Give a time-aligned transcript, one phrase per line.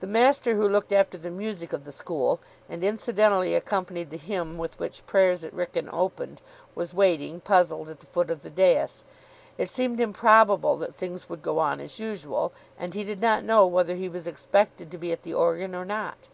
[0.00, 4.56] The master who looked after the music of the school, and incidentally accompanied the hymn
[4.56, 6.40] with which prayers at Wrykyn opened,
[6.74, 9.04] was waiting, puzzled, at the foot of the dais.
[9.58, 13.66] It seemed improbable that things would go on as usual, and he did not know
[13.66, 16.30] whether he was expected to be at the organ, or not.